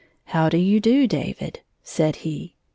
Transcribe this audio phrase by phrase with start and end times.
[0.25, 2.55] "How do you do, David?" said he.